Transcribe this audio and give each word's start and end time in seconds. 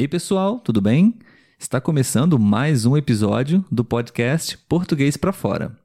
Ei, 0.00 0.08
pessoal, 0.08 0.58
tudo 0.58 0.80
bem? 0.80 1.14
Está 1.58 1.78
começando 1.78 2.38
mais 2.38 2.86
um 2.86 2.96
episódio 2.96 3.62
do 3.70 3.84
podcast 3.84 4.56
Português 4.66 5.14
para 5.14 5.30
Fora. 5.30 5.76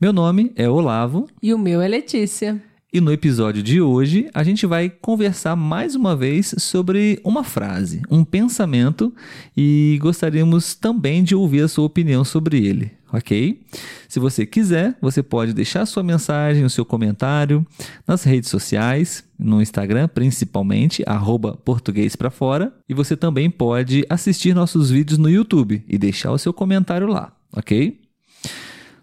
Meu 0.00 0.14
nome 0.14 0.50
é 0.56 0.66
Olavo. 0.66 1.28
E 1.42 1.52
o 1.52 1.58
meu 1.58 1.82
é 1.82 1.86
Letícia. 1.86 2.58
E 2.90 3.02
no 3.02 3.12
episódio 3.12 3.62
de 3.62 3.78
hoje 3.78 4.30
a 4.32 4.42
gente 4.42 4.64
vai 4.64 4.88
conversar 4.88 5.56
mais 5.56 5.94
uma 5.94 6.16
vez 6.16 6.54
sobre 6.56 7.20
uma 7.22 7.44
frase, 7.44 8.00
um 8.10 8.24
pensamento 8.24 9.14
e 9.54 9.98
gostaríamos 10.00 10.74
também 10.74 11.22
de 11.22 11.34
ouvir 11.34 11.60
a 11.60 11.68
sua 11.68 11.84
opinião 11.84 12.24
sobre 12.24 12.66
ele, 12.66 12.90
ok? 13.12 13.60
Se 14.08 14.18
você 14.18 14.44
quiser, 14.46 14.96
você 15.00 15.22
pode 15.22 15.52
deixar 15.52 15.86
sua 15.86 16.02
mensagem, 16.02 16.64
o 16.64 16.70
seu 16.70 16.84
comentário 16.84 17.66
nas 18.06 18.24
redes 18.24 18.50
sociais, 18.50 19.24
no 19.38 19.60
Instagram 19.60 20.08
principalmente, 20.08 21.02
arroba 21.06 21.56
português 21.56 22.16
para 22.16 22.30
fora, 22.30 22.72
e 22.88 22.94
você 22.94 23.16
também 23.16 23.50
pode 23.50 24.04
assistir 24.08 24.54
nossos 24.54 24.90
vídeos 24.90 25.18
no 25.18 25.28
YouTube 25.28 25.84
e 25.88 25.98
deixar 25.98 26.32
o 26.32 26.38
seu 26.38 26.52
comentário 26.52 27.06
lá, 27.06 27.32
ok? 27.52 28.00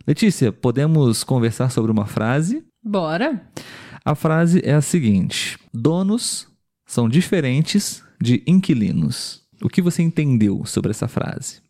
Letícia, 0.05 0.51
podemos 0.51 1.23
conversar 1.23 1.69
sobre 1.69 1.91
uma 1.91 2.05
frase? 2.05 2.63
Bora! 2.83 3.41
A 4.05 4.15
frase 4.15 4.61
é 4.63 4.73
a 4.73 4.81
seguinte: 4.81 5.59
donos 5.73 6.47
são 6.85 7.09
diferentes 7.09 8.01
de 8.21 8.41
inquilinos. 8.47 9.41
O 9.61 9.67
que 9.67 9.81
você 9.81 10.01
entendeu 10.01 10.65
sobre 10.65 10.91
essa 10.91 11.07
frase? 11.07 11.61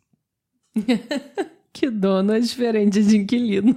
que 1.77 1.91
dono 1.91 2.34
é 2.34 2.40
diferente 2.40 3.04
de 3.04 3.17
inquilino. 3.17 3.76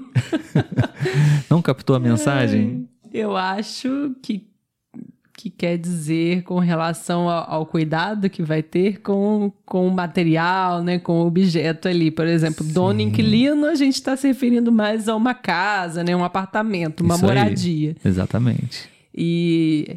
Não 1.51 1.61
captou 1.61 1.95
a 1.95 2.01
mensagem? 2.01 2.89
Eu 3.13 3.37
acho 3.37 4.15
que 4.23 4.49
que 5.37 5.49
quer 5.49 5.79
dizer 5.79 6.43
com 6.43 6.59
relação 6.59 7.27
ao, 7.27 7.51
ao, 7.51 7.67
cuidado 7.67 8.29
que 8.29 8.43
vai 8.43 8.63
ter 8.63 9.01
com, 9.01 9.51
com 9.65 9.89
o 9.89 9.91
material, 9.91 10.83
né, 10.83 10.99
com 10.99 11.23
o 11.23 11.27
objeto 11.27 11.89
ali. 11.89 12.11
Por 12.11 12.27
exemplo, 12.27 12.63
Sim. 12.63 12.73
dono 12.75 13.01
inquilino, 13.01 13.65
a 13.65 13.75
gente 13.75 13.95
está 13.95 14.15
se 14.19 14.29
referindo 14.29 14.71
mais 14.71 15.09
a 15.09 15.17
uma 15.17 15.33
casa, 15.33 16.05
né, 16.05 16.15
um 16.15 16.25
apartamento, 16.25 17.03
uma 17.03 17.15
Isso 17.15 17.25
moradia. 17.25 17.91
Aí. 17.91 18.11
Exatamente. 18.11 18.87
E 19.15 19.97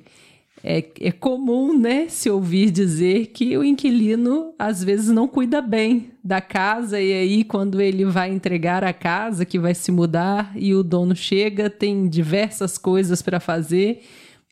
é, 0.63 0.85
é 1.01 1.11
comum, 1.11 1.77
né, 1.77 2.07
se 2.07 2.29
ouvir 2.29 2.71
dizer 2.71 3.27
que 3.27 3.57
o 3.57 3.63
inquilino 3.65 4.53
às 4.57 4.81
vezes 4.81 5.09
não 5.09 5.27
cuida 5.27 5.61
bem 5.61 6.11
da 6.23 6.39
casa 6.39 7.01
e 7.01 7.11
aí 7.11 7.43
quando 7.43 7.81
ele 7.81 8.05
vai 8.05 8.31
entregar 8.31 8.81
a 8.81 8.93
casa, 8.93 9.43
que 9.43 9.59
vai 9.59 9.75
se 9.75 9.91
mudar 9.91 10.53
e 10.55 10.73
o 10.73 10.81
dono 10.81 11.13
chega, 11.13 11.69
tem 11.69 12.07
diversas 12.07 12.77
coisas 12.77 13.21
para 13.21 13.41
fazer 13.41 14.03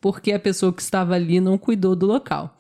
porque 0.02 0.34
a 0.34 0.40
pessoa 0.40 0.74
que 0.74 0.82
estava 0.82 1.14
ali 1.16 1.40
não 1.40 1.58
cuidou 1.58 1.96
do 1.96 2.08
local. 2.08 2.58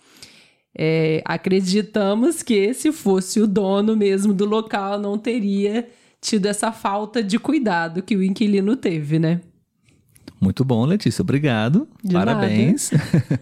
É, 0.77 1.21
acreditamos 1.25 2.41
que 2.41 2.73
se 2.73 2.93
fosse 2.93 3.41
o 3.41 3.47
dono 3.47 3.97
mesmo 3.97 4.33
do 4.33 4.45
local, 4.45 4.97
não 4.97 5.17
teria 5.17 5.89
tido 6.21 6.45
essa 6.45 6.71
falta 6.71 7.21
de 7.21 7.37
cuidado 7.37 8.01
que 8.01 8.15
o 8.15 8.23
inquilino 8.23 8.77
teve, 8.77 9.19
né? 9.19 9.41
Muito 10.39 10.65
bom, 10.65 10.85
Letícia. 10.85 11.21
Obrigado. 11.21 11.87
De 12.03 12.13
Parabéns. 12.13 12.91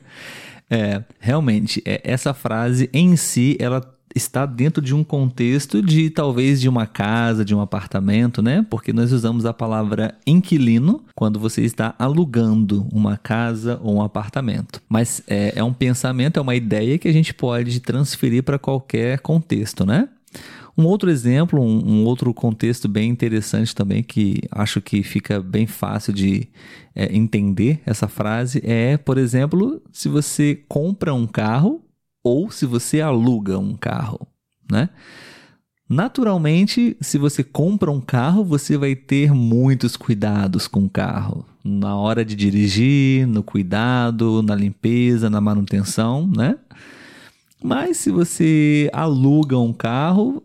é, 0.69 1.03
realmente, 1.19 1.81
é, 1.85 2.01
essa 2.03 2.33
frase 2.33 2.89
em 2.93 3.15
si, 3.15 3.55
ela 3.59 3.81
está 4.15 4.45
dentro 4.45 4.81
de 4.81 4.93
um 4.93 5.03
contexto 5.03 5.81
de 5.81 6.09
talvez 6.09 6.59
de 6.59 6.67
uma 6.67 6.85
casa, 6.85 7.45
de 7.45 7.53
um 7.53 7.61
apartamento, 7.61 8.41
né? 8.41 8.65
Porque 8.69 8.91
nós 8.91 9.11
usamos 9.11 9.45
a 9.45 9.53
palavra 9.53 10.15
inquilino 10.25 11.03
quando 11.15 11.39
você 11.39 11.61
está 11.61 11.93
alugando 11.97 12.87
uma 12.91 13.17
casa 13.17 13.79
ou 13.83 13.97
um 13.97 14.01
apartamento. 14.01 14.81
Mas 14.89 15.21
é, 15.27 15.53
é 15.55 15.63
um 15.63 15.73
pensamento, 15.73 16.37
é 16.37 16.41
uma 16.41 16.55
ideia 16.55 16.97
que 16.97 17.07
a 17.07 17.13
gente 17.13 17.33
pode 17.33 17.79
transferir 17.79 18.43
para 18.43 18.57
qualquer 18.57 19.19
contexto, 19.19 19.85
né? 19.85 20.09
Um 20.79 20.85
outro 20.85 21.11
exemplo, 21.11 21.61
um, 21.61 21.85
um, 21.85 22.05
outro 22.05 22.33
contexto 22.33 22.87
bem 22.87 23.09
interessante 23.09 23.75
também, 23.75 24.01
que 24.01 24.39
acho 24.49 24.79
que 24.79 25.03
fica 25.03 25.41
bem 25.41 25.67
fácil 25.67 26.13
de 26.13 26.47
é, 26.95 27.13
entender 27.13 27.81
essa 27.85 28.07
frase, 28.07 28.61
é, 28.63 28.95
por 28.95 29.17
exemplo, 29.17 29.81
se 29.91 30.07
você 30.07 30.63
compra 30.69 31.13
um 31.13 31.27
carro 31.27 31.83
ou 32.23 32.49
se 32.49 32.65
você 32.65 33.01
aluga 33.01 33.59
um 33.59 33.75
carro, 33.75 34.25
né? 34.71 34.87
Naturalmente, 35.89 36.95
se 37.01 37.17
você 37.17 37.43
compra 37.43 37.91
um 37.91 37.99
carro, 37.99 38.45
você 38.45 38.77
vai 38.77 38.95
ter 38.95 39.33
muitos 39.33 39.97
cuidados 39.97 40.65
com 40.65 40.85
o 40.85 40.89
carro. 40.89 41.45
Na 41.61 41.97
hora 41.97 42.23
de 42.23 42.37
dirigir, 42.37 43.27
no 43.27 43.43
cuidado, 43.43 44.41
na 44.41 44.55
limpeza, 44.55 45.29
na 45.29 45.41
manutenção, 45.41 46.25
né? 46.25 46.55
Mas 47.61 47.97
se 47.97 48.11
você 48.11 48.89
aluga 48.93 49.59
um 49.59 49.73
carro, 49.73 50.41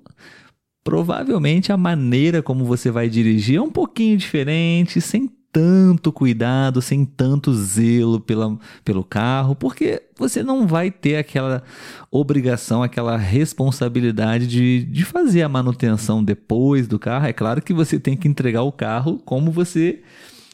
provavelmente 0.85 1.73
a 1.73 1.77
maneira 1.77 2.43
como 2.43 2.65
você 2.65 2.91
vai 2.91 3.09
dirigir 3.09 3.57
é 3.57 3.63
um 3.63 3.71
pouquinho 3.71 4.17
diferente, 4.19 5.01
sem 5.01 5.29
tanto 5.51 6.13
cuidado, 6.13 6.83
sem 6.83 7.05
tanto 7.05 7.55
zelo 7.55 8.19
pela, 8.19 8.59
pelo 8.85 9.05
carro, 9.05 9.55
porque 9.55 10.03
você 10.19 10.43
não 10.43 10.67
vai 10.67 10.91
ter 10.91 11.17
aquela 11.17 11.63
obrigação, 12.11 12.83
aquela 12.83 13.17
responsabilidade 13.17 14.49
de, 14.49 14.85
de 14.85 15.05
fazer 15.05 15.43
a 15.43 15.49
manutenção 15.49 16.25
depois 16.25 16.89
do 16.89 16.99
carro. 16.99 17.27
É 17.27 17.33
claro 17.33 17.63
que 17.63 17.73
você 17.73 18.01
tem 18.01 18.17
que 18.17 18.27
entregar 18.27 18.63
o 18.63 18.73
carro 18.73 19.21
como 19.25 19.53
você 19.53 20.03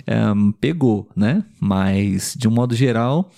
um, 0.07 0.53
pegou, 0.53 1.09
né? 1.17 1.45
Mas, 1.59 2.35
de 2.39 2.47
um 2.47 2.51
modo 2.51 2.75
geral, 2.75 3.31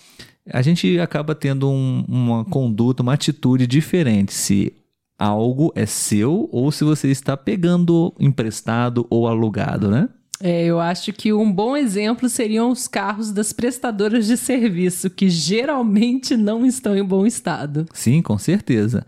a 0.50 0.62
gente 0.62 0.98
acaba 0.98 1.32
tendo 1.32 1.70
um, 1.70 2.04
uma 2.08 2.44
conduta, 2.44 3.04
uma 3.04 3.14
atitude 3.14 3.68
diferente 3.68 4.32
se 4.32 4.72
algo 5.22 5.72
é 5.76 5.86
seu 5.86 6.48
ou 6.50 6.72
se 6.72 6.82
você 6.82 7.08
está 7.08 7.36
pegando 7.36 8.12
emprestado 8.18 9.06
ou 9.08 9.28
alugado, 9.28 9.88
né? 9.88 10.08
É, 10.40 10.64
eu 10.64 10.80
acho 10.80 11.12
que 11.12 11.32
um 11.32 11.52
bom 11.52 11.76
exemplo 11.76 12.28
seriam 12.28 12.72
os 12.72 12.88
carros 12.88 13.30
das 13.30 13.52
prestadoras 13.52 14.26
de 14.26 14.36
serviço, 14.36 15.08
que 15.08 15.30
geralmente 15.30 16.36
não 16.36 16.66
estão 16.66 16.96
em 16.96 17.04
bom 17.04 17.24
estado. 17.24 17.86
Sim, 17.92 18.20
com 18.20 18.36
certeza. 18.36 19.06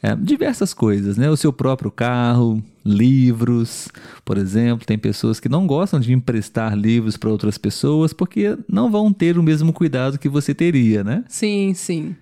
É, 0.00 0.14
diversas 0.14 0.72
coisas, 0.72 1.16
né? 1.16 1.28
O 1.28 1.36
seu 1.36 1.52
próprio 1.52 1.90
carro, 1.90 2.62
livros, 2.84 3.88
por 4.24 4.38
exemplo. 4.38 4.86
Tem 4.86 4.96
pessoas 4.96 5.40
que 5.40 5.48
não 5.48 5.66
gostam 5.66 5.98
de 5.98 6.12
emprestar 6.12 6.78
livros 6.78 7.16
para 7.16 7.30
outras 7.30 7.58
pessoas 7.58 8.12
porque 8.12 8.56
não 8.68 8.88
vão 8.88 9.12
ter 9.12 9.36
o 9.36 9.42
mesmo 9.42 9.72
cuidado 9.72 10.16
que 10.16 10.28
você 10.28 10.54
teria, 10.54 11.02
né? 11.02 11.24
Sim, 11.26 11.74
sim. 11.74 12.14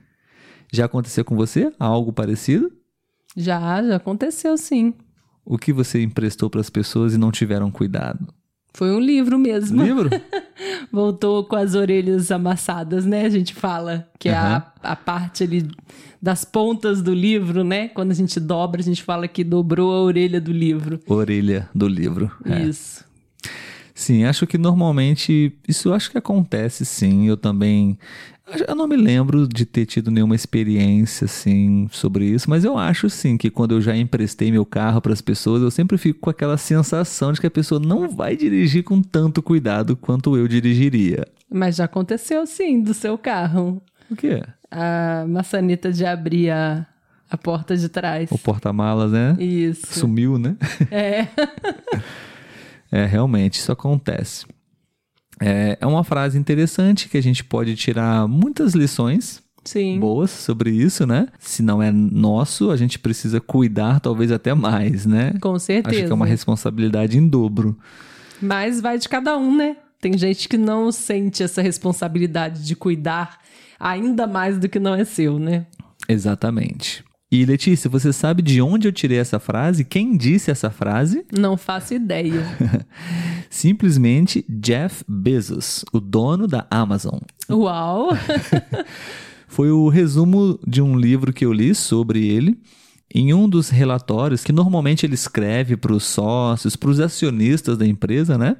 Já 0.72 0.86
aconteceu 0.86 1.26
com 1.26 1.36
você 1.36 1.70
algo 1.78 2.10
parecido? 2.10 2.72
Já, 3.36 3.82
já 3.82 3.96
aconteceu 3.96 4.56
sim. 4.56 4.94
O 5.44 5.58
que 5.58 5.72
você 5.72 6.02
emprestou 6.02 6.48
para 6.48 6.60
as 6.60 6.70
pessoas 6.70 7.14
e 7.14 7.18
não 7.18 7.30
tiveram 7.30 7.70
cuidado? 7.70 8.26
Foi 8.72 8.90
um 8.90 8.98
livro 8.98 9.38
mesmo. 9.38 9.82
Livro? 9.82 10.10
Voltou 10.90 11.44
com 11.44 11.54
as 11.54 11.74
orelhas 11.74 12.32
amassadas, 12.32 13.06
né? 13.06 13.24
A 13.24 13.28
gente 13.28 13.54
fala 13.54 14.08
que 14.18 14.28
uhum. 14.28 14.34
é 14.34 14.38
a, 14.38 14.72
a 14.82 14.96
parte 14.96 15.44
ali 15.44 15.70
das 16.20 16.44
pontas 16.44 17.00
do 17.00 17.14
livro, 17.14 17.62
né? 17.62 17.88
Quando 17.88 18.10
a 18.10 18.14
gente 18.14 18.40
dobra, 18.40 18.80
a 18.80 18.84
gente 18.84 19.02
fala 19.02 19.28
que 19.28 19.44
dobrou 19.44 19.92
a 19.92 20.02
orelha 20.02 20.40
do 20.40 20.50
livro. 20.50 20.98
Orelha 21.06 21.68
do 21.72 21.86
livro. 21.86 22.32
É. 22.44 22.64
Isso. 22.64 23.04
Sim, 23.94 24.24
acho 24.24 24.46
que 24.46 24.58
normalmente 24.58 25.56
isso 25.68 25.92
acho 25.92 26.10
que 26.10 26.18
acontece 26.18 26.84
sim. 26.84 27.28
Eu 27.28 27.36
também 27.36 27.96
eu 28.68 28.74
não 28.74 28.86
me 28.86 28.96
lembro 28.96 29.48
de 29.48 29.64
ter 29.64 29.86
tido 29.86 30.10
nenhuma 30.10 30.34
experiência 30.34 31.24
assim 31.24 31.88
sobre 31.90 32.26
isso, 32.26 32.50
mas 32.50 32.62
eu 32.62 32.76
acho 32.76 33.08
sim 33.08 33.38
que 33.38 33.48
quando 33.48 33.72
eu 33.72 33.80
já 33.80 33.96
emprestei 33.96 34.52
meu 34.52 34.66
carro 34.66 35.00
para 35.00 35.14
as 35.14 35.22
pessoas, 35.22 35.62
eu 35.62 35.70
sempre 35.70 35.96
fico 35.96 36.20
com 36.20 36.30
aquela 36.30 36.58
sensação 36.58 37.32
de 37.32 37.40
que 37.40 37.46
a 37.46 37.50
pessoa 37.50 37.80
não 37.80 38.08
vai 38.08 38.36
dirigir 38.36 38.84
com 38.84 39.00
tanto 39.00 39.42
cuidado 39.42 39.96
quanto 39.96 40.36
eu 40.36 40.46
dirigiria. 40.46 41.26
Mas 41.50 41.76
já 41.76 41.84
aconteceu 41.84 42.46
sim 42.46 42.82
do 42.82 42.92
seu 42.92 43.16
carro. 43.16 43.80
O 44.10 44.16
quê? 44.16 44.42
A 44.70 45.24
maçaneta 45.26 45.90
de 45.90 46.04
abrir 46.04 46.50
a, 46.50 46.86
a 47.30 47.38
porta 47.38 47.74
de 47.76 47.88
trás. 47.88 48.30
O 48.30 48.38
porta-malas, 48.38 49.10
né? 49.10 49.36
Isso. 49.38 50.00
Sumiu, 50.00 50.38
né? 50.38 50.56
É. 50.90 51.28
é, 52.94 53.06
realmente, 53.06 53.54
isso 53.54 53.72
acontece. 53.72 54.46
É, 55.42 55.76
é 55.80 55.84
uma 55.84 56.04
frase 56.04 56.38
interessante 56.38 57.08
que 57.08 57.18
a 57.18 57.20
gente 57.20 57.42
pode 57.42 57.74
tirar 57.74 58.28
muitas 58.28 58.72
lições 58.72 59.42
Sim. 59.64 59.98
boas 59.98 60.30
sobre 60.30 60.70
isso, 60.70 61.04
né? 61.04 61.26
Se 61.40 61.60
não 61.60 61.82
é 61.82 61.90
nosso, 61.90 62.70
a 62.70 62.76
gente 62.76 63.00
precisa 63.00 63.40
cuidar 63.40 63.98
talvez 63.98 64.30
até 64.30 64.54
mais, 64.54 65.06
né? 65.06 65.32
Com 65.40 65.58
certeza. 65.58 65.96
Acho 65.96 66.06
que 66.06 66.12
é 66.12 66.14
uma 66.14 66.24
responsabilidade 66.24 67.18
em 67.18 67.26
dobro. 67.26 67.76
Mas 68.40 68.80
vai 68.80 68.96
de 68.96 69.08
cada 69.08 69.36
um, 69.36 69.56
né? 69.56 69.76
Tem 70.00 70.16
gente 70.16 70.48
que 70.48 70.56
não 70.56 70.92
sente 70.92 71.42
essa 71.42 71.60
responsabilidade 71.60 72.64
de 72.64 72.76
cuidar 72.76 73.40
ainda 73.80 74.24
mais 74.24 74.56
do 74.56 74.68
que 74.68 74.78
não 74.78 74.94
é 74.94 75.04
seu, 75.04 75.40
né? 75.40 75.66
Exatamente. 76.08 77.02
E 77.34 77.44
Letícia, 77.44 77.90
você 77.90 78.12
sabe 78.12 78.42
de 78.42 78.62
onde 78.62 78.86
eu 78.86 78.92
tirei 78.92 79.18
essa 79.18 79.40
frase? 79.40 79.84
Quem 79.84 80.16
disse 80.16 80.52
essa 80.52 80.70
frase? 80.70 81.26
Não 81.36 81.56
faço 81.56 81.92
ideia. 81.92 82.46
Simplesmente 83.50 84.44
Jeff 84.48 85.04
Bezos, 85.08 85.84
o 85.92 85.98
dono 85.98 86.46
da 86.46 86.64
Amazon. 86.70 87.18
Uau! 87.50 88.10
foi 89.48 89.68
o 89.68 89.88
resumo 89.88 90.60
de 90.64 90.80
um 90.80 90.96
livro 90.96 91.32
que 91.32 91.44
eu 91.44 91.52
li 91.52 91.74
sobre 91.74 92.24
ele. 92.24 92.56
Em 93.12 93.34
um 93.34 93.48
dos 93.48 93.68
relatórios 93.68 94.44
que 94.44 94.52
normalmente 94.52 95.04
ele 95.04 95.14
escreve 95.14 95.76
para 95.76 95.92
os 95.92 96.04
sócios, 96.04 96.76
para 96.76 96.90
os 96.90 97.00
acionistas 97.00 97.76
da 97.76 97.84
empresa, 97.84 98.38
né? 98.38 98.56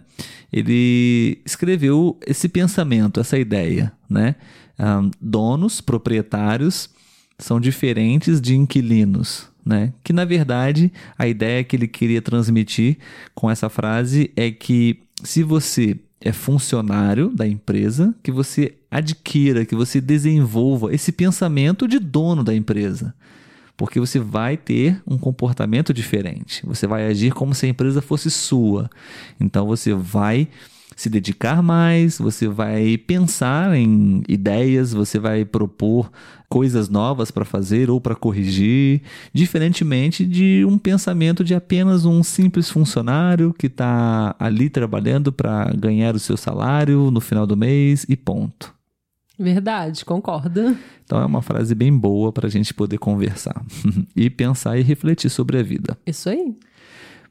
Ele 0.53 1.41
escreveu 1.47 2.19
esse 2.27 2.49
pensamento, 2.49 3.21
essa 3.21 3.39
ideia, 3.39 3.93
né? 4.11 4.35
Um, 4.77 5.13
donos, 5.21 5.81
proprietários 5.81 6.91
são 7.39 7.61
diferentes 7.61 8.41
de 8.41 8.57
inquilinos, 8.57 9.49
né? 9.65 9.93
Que 10.03 10.13
na 10.13 10.25
verdade 10.25 10.93
a 11.19 11.27
ideia 11.27 11.65
que 11.65 11.77
ele 11.77 11.89
queria 11.89 12.23
transmitir 12.23 12.99
com 13.35 13.51
essa 13.51 13.69
frase 13.69 14.31
é 14.37 14.51
que 14.51 15.01
se 15.23 15.43
você 15.43 15.99
é 16.21 16.33
funcionário 16.33 17.31
da 17.31 17.47
empresa, 17.47 18.15
que 18.23 18.33
você 18.33 18.75
adquira, 18.91 19.67
que 19.67 19.75
você 19.75 20.01
desenvolva 20.01 20.95
esse 20.95 21.13
pensamento 21.13 21.87
de 21.87 21.99
dono 21.99 22.43
da 22.43 22.55
empresa. 22.55 23.15
Porque 23.77 23.99
você 23.99 24.19
vai 24.21 24.57
ter 24.57 25.03
um 25.07 25.19
comportamento 25.19 25.93
diferente. 25.93 26.65
Você 26.65 26.87
vai 26.87 27.07
agir 27.07 27.33
como 27.33 27.55
se 27.55 27.67
a 27.67 27.69
empresa 27.69 28.01
fosse 28.01 28.31
sua. 28.31 28.89
Então 29.39 29.67
você 29.67 29.93
vai 29.93 30.49
se 30.97 31.09
dedicar 31.09 31.63
mais, 31.63 32.19
você 32.19 32.47
vai 32.47 32.97
pensar 32.97 33.75
em 33.77 34.23
ideias, 34.29 34.93
você 34.93 35.19
vai 35.19 35.45
propor 35.45 36.11
coisas 36.49 36.89
novas 36.89 37.31
para 37.31 37.45
fazer 37.45 37.91
ou 37.91 38.01
para 38.01 38.15
corrigir, 38.15 39.03
diferentemente 39.33 40.25
de 40.25 40.65
um 40.65 40.79
pensamento 40.79 41.43
de 41.43 41.55
apenas 41.55 42.05
um 42.05 42.23
simples 42.23 42.71
funcionário 42.71 43.53
que 43.53 43.67
está 43.67 44.37
ali 44.39 44.71
trabalhando 44.71 45.33
para 45.33 45.73
ganhar 45.77 46.15
o 46.15 46.21
seu 46.21 46.37
salário 46.37 47.11
no 47.11 47.21
final 47.21 47.47
do 47.47 47.57
mês 47.57 48.07
e 48.09 48.17
ponto. 48.17 48.73
Verdade, 49.37 50.05
concordo. 50.05 50.77
Então 51.05 51.21
é 51.21 51.27
uma 51.27 51.43
frase 51.43 51.75
bem 51.75 51.97
boa 51.97 52.33
para 52.33 52.47
a 52.47 52.51
gente 52.51 52.73
poder 52.73 52.99
conversar 52.99 53.65
e 54.15 54.31
pensar 54.31 54.79
e 54.79 54.83
refletir 54.83 55.29
sobre 55.29 55.59
a 55.59 55.63
vida. 55.63 55.99
Isso 56.07 56.29
aí. 56.29 56.55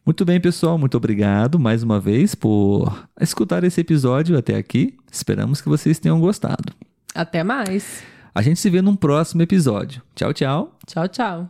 Muito 0.05 0.25
bem, 0.25 0.39
pessoal, 0.39 0.77
muito 0.77 0.97
obrigado 0.97 1.57
mais 1.57 1.81
uma 1.81 1.97
vez 1.97 2.35
por 2.35 3.07
escutar 3.21 3.63
esse 3.63 3.79
episódio 3.79 4.38
até 4.38 4.55
aqui. 4.55 4.97
Esperamos 5.09 5.61
que 5.61 5.69
vocês 5.69 5.97
tenham 5.97 6.19
gostado. 6.19 6.73
Até 7.15 7.41
mais. 7.41 8.03
A 8.35 8.41
gente 8.41 8.59
se 8.59 8.69
vê 8.69 8.81
num 8.81 8.97
próximo 8.97 9.41
episódio. 9.44 10.01
Tchau, 10.13 10.33
tchau. 10.33 10.77
Tchau, 10.85 11.07
tchau. 11.07 11.50